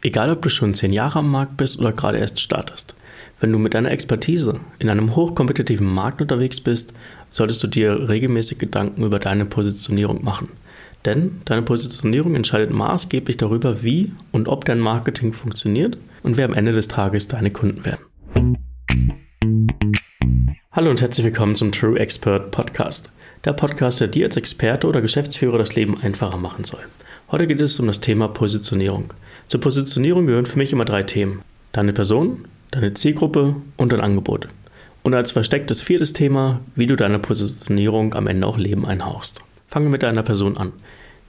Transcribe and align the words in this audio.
Egal, 0.00 0.30
ob 0.30 0.42
du 0.42 0.48
schon 0.48 0.74
zehn 0.74 0.92
Jahre 0.92 1.18
am 1.18 1.30
Markt 1.30 1.56
bist 1.56 1.80
oder 1.80 1.90
gerade 1.90 2.18
erst 2.18 2.38
startest. 2.38 2.94
Wenn 3.40 3.50
du 3.50 3.58
mit 3.58 3.74
deiner 3.74 3.90
Expertise 3.90 4.60
in 4.78 4.90
einem 4.90 5.16
hochkompetitiven 5.16 5.92
Markt 5.92 6.22
unterwegs 6.22 6.60
bist, 6.60 6.92
solltest 7.30 7.60
du 7.64 7.66
dir 7.66 8.08
regelmäßig 8.08 8.58
Gedanken 8.58 9.02
über 9.02 9.18
deine 9.18 9.44
Positionierung 9.44 10.22
machen. 10.22 10.50
Denn 11.04 11.40
deine 11.46 11.62
Positionierung 11.62 12.36
entscheidet 12.36 12.70
maßgeblich 12.70 13.38
darüber, 13.38 13.82
wie 13.82 14.12
und 14.30 14.48
ob 14.48 14.64
dein 14.64 14.78
Marketing 14.78 15.32
funktioniert 15.32 15.98
und 16.22 16.36
wer 16.36 16.44
am 16.44 16.54
Ende 16.54 16.70
des 16.70 16.86
Tages 16.86 17.26
deine 17.26 17.50
Kunden 17.50 17.84
werden. 17.84 18.04
Hallo 20.70 20.90
und 20.90 21.00
herzlich 21.00 21.24
willkommen 21.26 21.56
zum 21.56 21.72
True 21.72 21.98
Expert 21.98 22.52
Podcast. 22.52 23.10
Der 23.44 23.52
Podcast, 23.52 24.00
der 24.00 24.06
dir 24.06 24.26
als 24.26 24.36
Experte 24.36 24.86
oder 24.86 25.00
Geschäftsführer 25.00 25.58
das 25.58 25.74
Leben 25.74 26.00
einfacher 26.00 26.36
machen 26.36 26.62
soll. 26.62 26.84
Heute 27.30 27.46
geht 27.46 27.60
es 27.60 27.78
um 27.78 27.86
das 27.86 28.00
Thema 28.00 28.26
Positionierung. 28.28 29.12
Zur 29.48 29.60
Positionierung 29.60 30.24
gehören 30.24 30.46
für 30.46 30.56
mich 30.56 30.72
immer 30.72 30.86
drei 30.86 31.02
Themen. 31.02 31.42
Deine 31.72 31.92
Person, 31.92 32.46
deine 32.70 32.94
Zielgruppe 32.94 33.54
und 33.76 33.92
dein 33.92 34.00
Angebot. 34.00 34.48
Und 35.02 35.12
als 35.12 35.32
verstecktes 35.32 35.82
viertes 35.82 36.14
Thema, 36.14 36.62
wie 36.74 36.86
du 36.86 36.96
deine 36.96 37.18
Positionierung 37.18 38.14
am 38.14 38.28
Ende 38.28 38.46
auch 38.46 38.56
Leben 38.56 38.86
einhauchst. 38.86 39.42
Fangen 39.66 39.84
wir 39.84 39.90
mit 39.90 40.04
deiner 40.04 40.22
Person 40.22 40.56
an. 40.56 40.72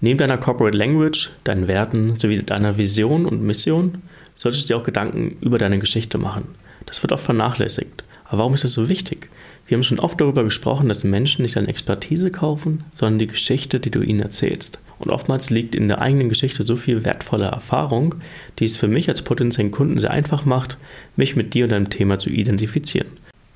Neben 0.00 0.18
deiner 0.18 0.38
Corporate 0.38 0.78
Language, 0.78 1.30
deinen 1.42 1.66
Werten 1.66 2.16
sowie 2.16 2.44
deiner 2.44 2.76
Vision 2.76 3.26
und 3.26 3.42
Mission 3.42 4.00
solltest 4.36 4.64
du 4.64 4.68
dir 4.68 4.76
auch 4.76 4.84
Gedanken 4.84 5.36
über 5.40 5.58
deine 5.58 5.80
Geschichte 5.80 6.16
machen. 6.16 6.54
Das 6.86 7.02
wird 7.02 7.10
oft 7.10 7.24
vernachlässigt. 7.24 8.04
Aber 8.28 8.38
warum 8.38 8.54
ist 8.54 8.64
das 8.64 8.74
so 8.74 8.88
wichtig? 8.88 9.30
Wir 9.66 9.76
haben 9.76 9.82
schon 9.82 9.98
oft 9.98 10.20
darüber 10.20 10.44
gesprochen, 10.44 10.88
dass 10.88 11.04
Menschen 11.04 11.42
nicht 11.42 11.56
deine 11.56 11.68
Expertise 11.68 12.30
kaufen, 12.30 12.84
sondern 12.94 13.18
die 13.18 13.26
Geschichte, 13.26 13.80
die 13.80 13.90
du 13.90 14.00
ihnen 14.00 14.20
erzählst. 14.20 14.78
Und 14.98 15.10
oftmals 15.10 15.50
liegt 15.50 15.74
in 15.74 15.88
der 15.88 16.00
eigenen 16.00 16.28
Geschichte 16.28 16.62
so 16.62 16.76
viel 16.76 17.04
wertvolle 17.04 17.46
Erfahrung, 17.46 18.16
die 18.58 18.64
es 18.64 18.76
für 18.76 18.88
mich 18.88 19.08
als 19.08 19.22
potenziellen 19.22 19.70
Kunden 19.70 19.98
sehr 19.98 20.10
einfach 20.10 20.44
macht, 20.44 20.76
mich 21.16 21.36
mit 21.36 21.54
dir 21.54 21.64
und 21.64 21.72
deinem 21.72 21.90
Thema 21.90 22.18
zu 22.18 22.30
identifizieren. 22.30 23.08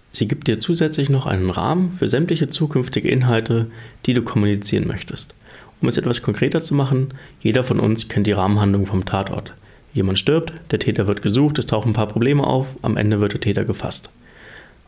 Sie 0.08 0.28
gibt 0.28 0.46
dir 0.46 0.60
zusätzlich 0.60 1.08
noch 1.08 1.26
einen 1.26 1.50
Rahmen 1.50 1.92
für 1.92 2.08
sämtliche 2.08 2.48
zukünftige 2.48 3.08
Inhalte, 3.08 3.68
die 4.06 4.14
du 4.14 4.22
kommunizieren 4.22 4.86
möchtest. 4.86 5.34
Um 5.80 5.88
es 5.88 5.96
etwas 5.96 6.22
konkreter 6.22 6.60
zu 6.60 6.74
machen, 6.74 7.08
jeder 7.40 7.64
von 7.64 7.80
uns 7.80 8.08
kennt 8.08 8.26
die 8.26 8.32
Rahmenhandlung 8.32 8.86
vom 8.86 9.04
Tatort. 9.04 9.52
Jemand 9.94 10.18
stirbt, 10.18 10.52
der 10.70 10.78
Täter 10.78 11.06
wird 11.06 11.22
gesucht, 11.22 11.58
es 11.58 11.66
tauchen 11.66 11.90
ein 11.90 11.94
paar 11.94 12.08
Probleme 12.08 12.46
auf, 12.46 12.66
am 12.82 12.96
Ende 12.96 13.20
wird 13.20 13.32
der 13.32 13.40
Täter 13.40 13.64
gefasst. 13.64 14.10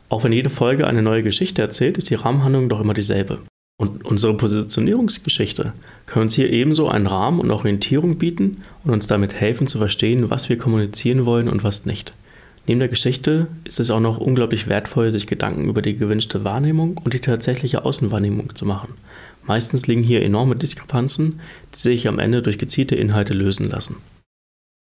Auch 0.09 0.25
wenn 0.25 0.33
jede 0.33 0.51
Folge 0.51 0.87
eine 0.87 1.03
neue 1.03 1.23
Geschichte 1.23 1.63
erzählt, 1.63 1.99
ist 1.99 2.11
die 2.11 2.15
Rahmenhandlung 2.15 2.69
doch 2.69 2.81
immer 2.81 2.95
dieselbe. 2.95 3.41
Und 3.77 4.05
unsere 4.05 4.37
Positionierungsgeschichte 4.37 5.73
kann 6.07 6.23
uns 6.23 6.35
hier 6.35 6.51
ebenso 6.51 6.89
einen 6.89 7.07
Rahmen 7.07 7.41
und 7.41 7.51
Orientierung 7.51 8.19
bieten 8.19 8.63
und 8.85 8.93
uns 8.93 9.09
damit 9.09 9.35
helfen 9.35 9.67
zu 9.67 9.79
verstehen, 9.79 10.31
was 10.31 10.49
wir 10.49 10.59
kommunizieren 10.59 11.27
wollen 11.27 11.49
und 11.49 11.65
was 11.65 11.85
nicht. 11.85 12.15
Neben 12.67 12.79
der 12.79 12.89
Geschichte 12.89 13.49
ist 13.65 13.81
es 13.81 13.91
auch 13.91 14.01
noch 14.01 14.19
unglaublich 14.19 14.69
wertvoll, 14.69 15.11
sich 15.11 15.27
Gedanken 15.27 15.69
über 15.69 15.83
die 15.83 15.97
gewünschte 15.97 16.45
Wahrnehmung 16.45 16.99
und 17.03 17.13
die 17.13 17.21
tatsächliche 17.21 17.85
Außenwahrnehmung 17.85 18.55
zu 18.55 18.65
machen. 18.65 18.95
Meistens 19.47 19.87
liegen 19.87 20.03
hier 20.03 20.23
enorme 20.23 20.57
Diskrepanzen, 20.57 21.41
die 21.75 21.79
sich 21.79 22.09
am 22.09 22.19
Ende 22.19 22.41
durch 22.41 22.59
gezielte 22.59 22.95
Inhalte 22.95 23.35
lösen 23.35 23.69
lassen. 23.69 23.97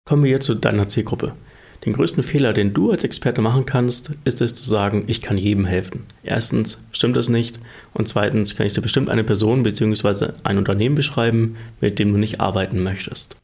Kommen 0.09 0.25
wir 0.25 0.31
jetzt 0.31 0.47
zu 0.47 0.55
deiner 0.55 0.89
Zielgruppe. 0.89 1.35
Den 1.85 1.93
größten 1.93 2.25
Fehler, 2.25 2.53
den 2.53 2.75
du 2.75 2.91
als 2.91 3.05
Experte 3.05 3.41
machen 3.41 3.65
kannst, 3.65 4.11
ist 4.25 4.41
es 4.41 4.55
zu 4.55 4.69
sagen, 4.69 5.05
ich 5.07 5.21
kann 5.21 5.39
jedem 5.39 5.65
helfen. 5.65 6.05
Erstens 6.25 6.83
stimmt 6.91 7.17
das 7.17 7.29
nicht 7.29 7.59
und 7.95 8.09
zweitens 8.09 8.57
kann 8.57 8.67
ich 8.67 8.73
dir 8.73 8.81
bestimmt 8.81 9.09
eine 9.09 9.25
Person 9.25 9.63
bzw. 9.63 10.33
ein 10.43 10.59
Unternehmen 10.59 10.97
beschreiben, 10.97 11.57
mit 11.81 11.99
dem 11.99 12.13
du 12.13 12.19
nicht 12.19 12.41
arbeiten 12.41 12.83
möchtest. 12.83 13.37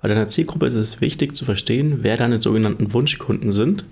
Bei 0.00 0.08
deiner 0.08 0.28
Zielgruppe 0.28 0.66
ist 0.66 0.74
es 0.74 1.00
wichtig 1.00 1.34
zu 1.34 1.44
verstehen, 1.44 1.98
wer 2.02 2.16
deine 2.16 2.40
sogenannten 2.40 2.94
Wunschkunden 2.94 3.52
sind, 3.52 3.84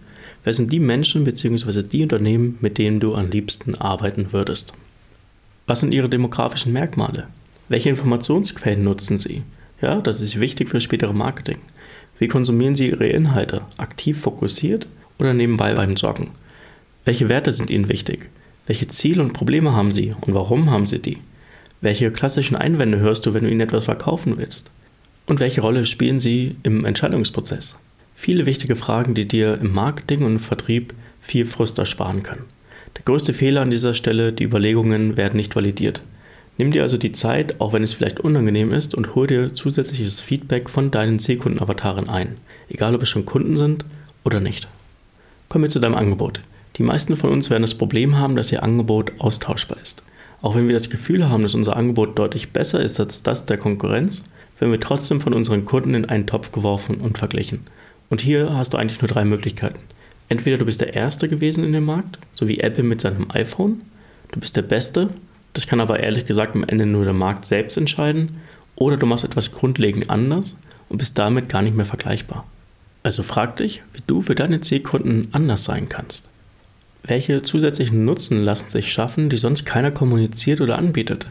wer 0.45 0.53
sind 0.53 0.73
die 0.73 0.81
Menschen 0.81 1.25
bzw. 1.25 1.83
die 1.83 2.03
Unternehmen, 2.03 2.57
mit 2.61 2.79
denen 2.79 3.01
du 3.01 3.15
am 3.15 3.31
liebsten 3.31 3.75
arbeiten 3.75 4.33
würdest. 4.33 4.75
Was 5.67 5.81
sind 5.81 5.93
ihre 5.93 6.09
demografischen 6.09 6.73
Merkmale? 6.73 7.27
Welche 7.69 7.91
Informationsquellen 7.91 8.85
nutzen 8.85 9.19
sie? 9.19 9.43
Ja, 9.83 10.01
das 10.01 10.21
ist 10.21 10.41
wichtig 10.41 10.71
für 10.71 10.81
spätere 10.81 11.13
Marketing. 11.13 11.59
Wie 12.19 12.29
konsumieren 12.29 12.75
Sie 12.75 12.89
Ihre 12.89 13.07
Inhalte? 13.07 13.63
Aktiv 13.77 14.21
fokussiert 14.21 14.87
oder 15.19 15.35
nebenbei 15.35 15.75
beim 15.75 15.95
Joggen? 15.95 16.31
Welche 17.05 17.29
Werte 17.29 17.53
sind 17.53 17.71
Ihnen 17.71 17.89
wichtig? 17.89 18.29
Welche 18.67 18.89
Ziele 18.89 19.23
und 19.23 19.33
Probleme 19.33 19.73
haben 19.73 19.93
Sie 19.93 20.15
und 20.21 20.35
warum 20.35 20.71
haben 20.71 20.87
Sie 20.87 20.99
die? 20.99 21.19
Welche 21.81 22.11
klassischen 22.11 22.57
Einwände 22.57 22.99
hörst 22.99 23.25
du, 23.25 23.35
wenn 23.35 23.45
du 23.45 23.51
ihnen 23.51 23.61
etwas 23.61 23.85
verkaufen 23.85 24.37
willst? 24.37 24.73
Und 25.27 25.39
welche 25.39 25.61
Rolle 25.61 25.87
spielen 25.87 26.19
sie 26.19 26.57
im 26.65 26.85
Entscheidungsprozess? 26.85 27.79
Viele 28.17 28.47
wichtige 28.47 28.75
Fragen, 28.75 29.15
die 29.15 29.29
dir 29.29 29.61
im 29.61 29.73
Marketing 29.73 30.25
und 30.25 30.33
im 30.33 30.39
Vertrieb 30.41 30.93
viel 31.21 31.47
Frust 31.47 31.79
ersparen 31.79 32.25
können. 32.25 32.45
Der 32.97 33.05
größte 33.05 33.33
Fehler 33.33 33.61
an 33.61 33.71
dieser 33.71 33.95
Stelle, 33.95 34.33
die 34.33 34.43
Überlegungen 34.43 35.17
werden 35.17 35.37
nicht 35.37 35.55
validiert. 35.55 36.01
Nimm 36.59 36.73
dir 36.73 36.83
also 36.83 36.99
die 36.99 37.13
Zeit, 37.13 37.61
auch 37.61 37.73
wenn 37.73 37.85
es 37.85 37.93
vielleicht 37.93 38.19
unangenehm 38.19 38.73
ist, 38.73 38.95
und 38.95 39.15
hol 39.15 39.29
dir 39.29 39.55
zusätzliches 39.55 40.21
Feedback 40.21 40.69
von 40.69 40.91
deinen 40.91 41.21
Zielkundenavataren 41.21 42.09
ein, 42.09 42.37
egal 42.69 42.97
ob 42.97 43.03
es 43.03 43.09
schon 43.09 43.25
Kunden 43.25 43.57
sind 43.57 43.85
oder 44.25 44.41
nicht. 44.41 44.67
Kommen 45.49 45.65
wir 45.65 45.71
zu 45.71 45.79
deinem 45.79 45.95
Angebot. 45.95 46.41
Die 46.77 46.83
meisten 46.83 47.17
von 47.17 47.31
uns 47.31 47.49
werden 47.49 47.63
das 47.63 47.77
Problem 47.77 48.19
haben, 48.19 48.35
dass 48.35 48.51
ihr 48.51 48.65
Angebot 48.65 49.13
austauschbar 49.19 49.79
ist. 49.81 50.03
Auch 50.43 50.57
wenn 50.57 50.67
wir 50.67 50.75
das 50.75 50.91
Gefühl 50.91 51.29
haben, 51.29 51.43
dass 51.43 51.55
unser 51.55 51.77
Angebot 51.77 52.19
deutlich 52.19 52.51
besser 52.51 52.81
ist 52.81 52.99
als 52.99 53.23
das 53.23 53.47
der 53.47 53.57
Konkurrenz, 53.57 54.25
werden 54.59 54.73
wir 54.73 54.81
trotzdem 54.81 55.21
von 55.21 55.35
unseren 55.35 55.65
Kunden 55.65 55.95
in 55.95 56.09
einen 56.09 56.27
Topf 56.27 56.51
geworfen 56.51 56.97
und 56.97 57.19
verglichen. 57.19 57.61
Und 58.11 58.21
hier 58.21 58.55
hast 58.55 58.75
du 58.75 58.79
eigentlich 58.79 59.01
nur 59.01 59.09
drei 59.09 59.25
Möglichkeiten. 59.25 59.79
Entweder 60.29 60.59
du 60.59 60.65
bist 60.65 60.81
der 60.81 60.95
Erste 60.95 61.29
gewesen 61.29 61.63
in 61.65 61.73
dem 61.73 61.85
Markt, 61.85 62.19
so 62.33 62.49
wie 62.49 62.59
Apple 62.59 62.85
mit 62.85 63.01
seinem 63.01 63.31
iPhone, 63.31 63.81
du 64.33 64.41
bist 64.41 64.57
der 64.57 64.63
Beste 64.63 65.11
das 65.53 65.67
kann 65.67 65.81
aber 65.81 66.01
ehrlich 66.01 66.27
gesagt 66.27 66.55
am 66.55 66.65
Ende 66.65 66.87
nur 66.87 67.05
der 67.05 67.15
Markt 67.15 67.45
selbst 67.45 67.77
entscheiden 67.77 68.41
oder 68.77 68.97
du 68.97 69.07
machst 69.07 69.25
etwas 69.25 69.53
grundlegend 69.53 70.11
anders 70.11 70.57
und 70.89 70.99
bist 70.99 71.19
damit 71.19 71.49
gar 71.49 71.63
nicht 71.63 71.77
mehr 71.77 71.87
vergleichbar. 71.87 72.47
Also 73.03 73.23
frag 73.23 73.57
dich, 73.57 73.83
wie 73.93 74.03
du 74.07 74.23
für 74.23 74.35
deine 74.35 74.61
Zielkunden 74.61 75.29
anders 75.33 75.65
sein 75.65 75.89
kannst. 75.89 76.27
Welche 77.03 77.43
zusätzlichen 77.43 78.05
Nutzen 78.05 78.45
lassen 78.45 78.71
sich 78.71 78.93
schaffen, 78.93 79.31
die 79.31 79.37
sonst 79.37 79.65
keiner 79.65 79.91
kommuniziert 79.91 80.61
oder 80.61 80.79
anbietet? 80.79 81.27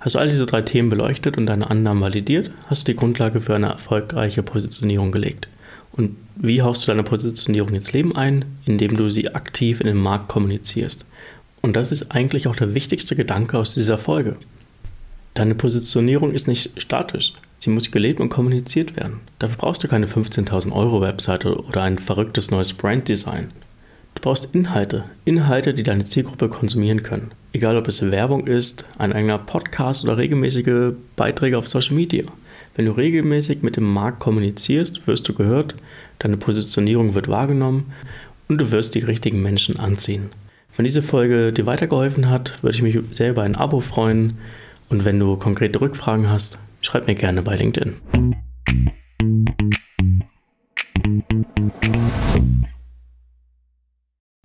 Hast 0.00 0.14
du 0.14 0.20
all 0.20 0.28
diese 0.28 0.46
drei 0.46 0.62
Themen 0.62 0.88
beleuchtet 0.88 1.36
und 1.36 1.46
deine 1.46 1.68
Annahmen 1.68 2.02
validiert, 2.02 2.50
hast 2.66 2.86
du 2.86 2.92
die 2.92 2.96
Grundlage 2.96 3.40
für 3.40 3.56
eine 3.56 3.70
erfolgreiche 3.70 4.44
Positionierung 4.44 5.10
gelegt. 5.10 5.48
Und 5.90 6.16
wie 6.36 6.62
haust 6.62 6.84
du 6.84 6.86
deine 6.86 7.02
Positionierung 7.02 7.74
ins 7.74 7.92
Leben 7.92 8.14
ein? 8.14 8.44
Indem 8.64 8.96
du 8.96 9.10
sie 9.10 9.34
aktiv 9.34 9.80
in 9.80 9.88
den 9.88 9.96
Markt 9.96 10.28
kommunizierst. 10.28 11.04
Und 11.62 11.76
das 11.76 11.92
ist 11.92 12.10
eigentlich 12.12 12.46
auch 12.46 12.56
der 12.56 12.74
wichtigste 12.74 13.16
Gedanke 13.16 13.58
aus 13.58 13.74
dieser 13.74 13.98
Folge. 13.98 14.36
Deine 15.34 15.54
Positionierung 15.54 16.32
ist 16.32 16.48
nicht 16.48 16.80
statisch. 16.80 17.34
Sie 17.58 17.70
muss 17.70 17.90
gelebt 17.90 18.20
und 18.20 18.28
kommuniziert 18.28 18.96
werden. 18.96 19.20
Dafür 19.38 19.56
brauchst 19.58 19.82
du 19.84 19.88
keine 19.88 20.06
15.000 20.06 20.72
Euro 20.72 21.00
Webseite 21.00 21.56
oder 21.56 21.82
ein 21.82 21.98
verrücktes 21.98 22.50
neues 22.50 22.72
Branddesign. 22.72 23.50
Du 24.14 24.22
brauchst 24.22 24.52
Inhalte, 24.52 25.04
Inhalte, 25.24 25.74
die 25.74 25.84
deine 25.84 26.04
Zielgruppe 26.04 26.48
konsumieren 26.48 27.02
können. 27.04 27.30
Egal 27.52 27.76
ob 27.76 27.86
es 27.86 28.10
Werbung 28.10 28.46
ist, 28.46 28.84
ein 28.98 29.12
eigener 29.12 29.38
Podcast 29.38 30.02
oder 30.02 30.18
regelmäßige 30.18 30.94
Beiträge 31.14 31.56
auf 31.56 31.68
Social 31.68 31.94
Media. 31.94 32.24
Wenn 32.74 32.86
du 32.86 32.92
regelmäßig 32.92 33.62
mit 33.62 33.76
dem 33.76 33.92
Markt 33.92 34.20
kommunizierst, 34.20 35.06
wirst 35.06 35.28
du 35.28 35.34
gehört, 35.34 35.74
deine 36.18 36.36
Positionierung 36.36 37.14
wird 37.14 37.28
wahrgenommen 37.28 37.92
und 38.48 38.58
du 38.58 38.72
wirst 38.72 38.94
die 38.94 39.00
richtigen 39.00 39.42
Menschen 39.42 39.78
anziehen. 39.78 40.30
Wenn 40.78 40.84
diese 40.84 41.02
Folge 41.02 41.52
dir 41.52 41.66
weitergeholfen 41.66 42.30
hat, 42.30 42.62
würde 42.62 42.76
ich 42.76 42.82
mich 42.82 42.96
sehr 43.10 43.30
über 43.30 43.42
ein 43.42 43.56
Abo 43.56 43.80
freuen. 43.80 44.38
Und 44.88 45.04
wenn 45.04 45.18
du 45.18 45.34
konkrete 45.34 45.80
Rückfragen 45.80 46.30
hast, 46.30 46.56
schreib 46.82 47.08
mir 47.08 47.16
gerne 47.16 47.42
bei 47.42 47.56
LinkedIn. 47.56 47.96